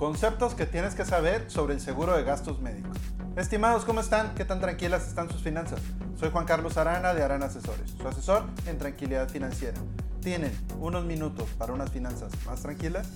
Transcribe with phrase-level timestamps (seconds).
[0.00, 2.96] Conceptos que tienes que saber sobre el seguro de gastos médicos.
[3.36, 4.34] Estimados, ¿cómo están?
[4.34, 5.78] ¿Qué tan tranquilas están sus finanzas?
[6.18, 9.76] Soy Juan Carlos Arana de Arana Asesores, su asesor en tranquilidad financiera.
[10.22, 13.10] ¿Tienen unos minutos para unas finanzas más tranquilas?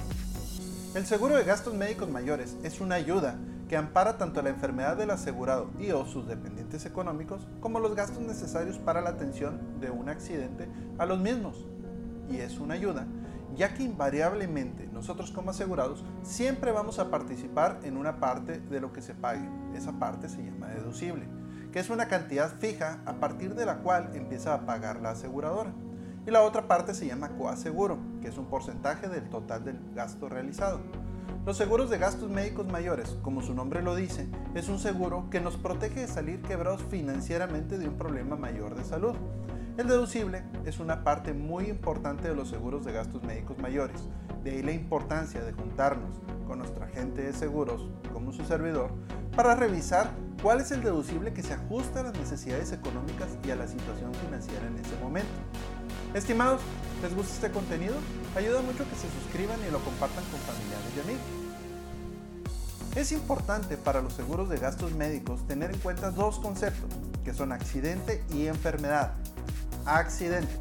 [0.95, 5.11] El seguro de gastos médicos mayores es una ayuda que ampara tanto la enfermedad del
[5.11, 10.11] asegurado y o sus dependientes económicos como los gastos necesarios para la atención de un
[10.11, 11.65] accidente a los mismos.
[12.29, 13.07] Y es una ayuda
[13.57, 18.93] ya que invariablemente nosotros como asegurados siempre vamos a participar en una parte de lo
[18.93, 19.49] que se pague.
[19.75, 21.27] Esa parte se llama deducible,
[21.73, 25.73] que es una cantidad fija a partir de la cual empieza a pagar la aseguradora.
[26.27, 30.29] Y la otra parte se llama coaseguro, que es un porcentaje del total del gasto
[30.29, 30.81] realizado.
[31.45, 35.41] Los seguros de gastos médicos mayores, como su nombre lo dice, es un seguro que
[35.41, 39.15] nos protege de salir quebrados financieramente de un problema mayor de salud.
[39.77, 44.03] El deducible es una parte muy importante de los seguros de gastos médicos mayores,
[44.45, 48.93] de ahí la importancia de juntarnos con nuestra agente de seguros, como su servidor,
[49.35, 53.57] para revisar cuál es el deducible que se ajusta a las necesidades económicas y a
[53.57, 55.33] la situación financiera en ese momento.
[56.15, 56.61] Estimados,
[57.03, 57.97] ¿les gusta este contenido?
[58.37, 61.45] Ayuda mucho que se suscriban y lo compartan con familiares y amigos.
[62.95, 66.91] Es importante para los seguros de gastos médicos tener en cuenta dos conceptos,
[67.25, 69.15] que son accidente y enfermedad,
[69.87, 70.53] accidente.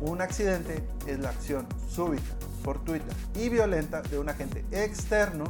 [0.00, 5.44] Un accidente es la acción súbita, fortuita y violenta de un agente externo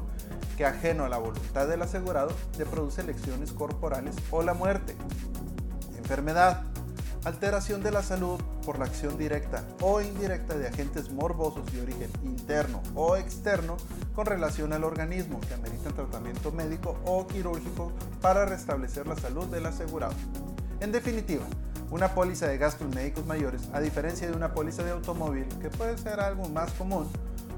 [0.56, 4.96] que ajeno a la voluntad del asegurado le produce lesiones corporales o la muerte.
[5.96, 6.62] Enfermedad.
[7.24, 12.10] Alteración de la salud por la acción directa o indirecta de agentes morbosos de origen
[12.22, 13.76] interno o externo
[14.14, 17.92] con relación al organismo que ameritan tratamiento médico o quirúrgico
[18.22, 20.14] para restablecer la salud del asegurado.
[20.80, 21.44] En definitiva,
[21.90, 25.96] una póliza de gastos médicos mayores, a diferencia de una póliza de automóvil, que puede
[25.98, 27.08] ser algo más común,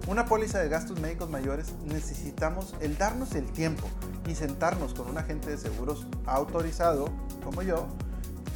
[0.06, 3.86] una póliza de gastos médicos mayores necesitamos el darnos el tiempo
[4.26, 7.10] y sentarnos con un agente de seguros autorizado,
[7.44, 7.86] como yo,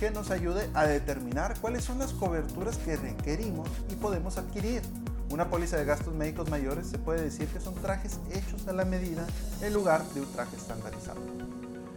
[0.00, 4.83] que nos ayude a determinar cuáles son las coberturas que requerimos y podemos adquirir.
[5.30, 8.84] Una póliza de gastos médicos mayores se puede decir que son trajes hechos a la
[8.84, 9.27] medida
[9.61, 11.20] en lugar de un traje estandarizado.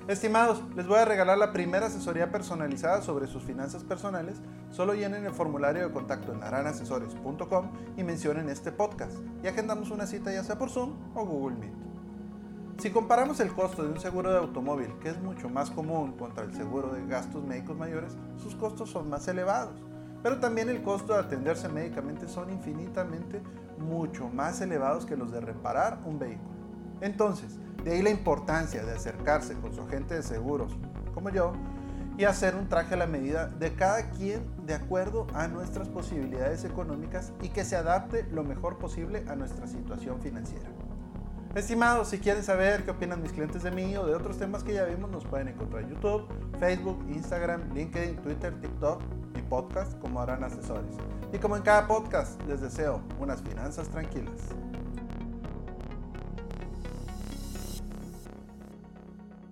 [0.07, 4.37] Estimados, les voy a regalar la primera asesoría personalizada sobre sus finanzas personales.
[4.71, 10.07] Solo llenen el formulario de contacto en aranasesores.com y mencionen este podcast y agendamos una
[10.07, 11.73] cita ya sea por Zoom o Google Meet.
[12.77, 16.45] Si comparamos el costo de un seguro de automóvil, que es mucho más común contra
[16.45, 19.75] el seguro de gastos médicos mayores, sus costos son más elevados.
[20.23, 23.41] Pero también el costo de atenderse médicamente son infinitamente
[23.77, 26.56] mucho más elevados que los de reparar un vehículo.
[27.01, 30.75] Entonces, de ahí la importancia de acercarse con su agente de seguros,
[31.13, 31.53] como yo,
[32.17, 36.65] y hacer un traje a la medida de cada quien de acuerdo a nuestras posibilidades
[36.65, 40.67] económicas y que se adapte lo mejor posible a nuestra situación financiera.
[41.55, 44.73] Estimados, si quieren saber qué opinan mis clientes de mí o de otros temas que
[44.73, 46.27] ya vimos, nos pueden encontrar en YouTube,
[46.59, 49.01] Facebook, Instagram, LinkedIn, Twitter, TikTok
[49.35, 50.93] y podcast como harán asesores.
[51.33, 54.39] Y como en cada podcast, les deseo unas finanzas tranquilas.